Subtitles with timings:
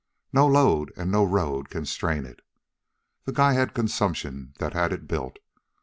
[0.33, 2.39] No load an' no road can strain it.
[3.25, 5.37] The guy had consumption that had it built.